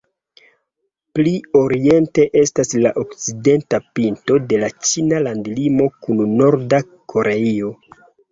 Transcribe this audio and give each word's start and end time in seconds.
Pli 1.17 1.33
oriente 1.59 2.23
estas 2.41 2.71
la 2.85 2.93
okcidenta 3.01 3.81
pinto 3.99 4.39
de 4.53 4.61
la 4.65 4.71
ĉina 4.89 5.21
landlimo 5.27 5.91
kun 6.07 6.23
Norda 6.43 6.81
Koreio. 7.15 7.71